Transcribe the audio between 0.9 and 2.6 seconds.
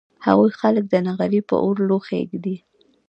نغري په اور لوښي اېږدي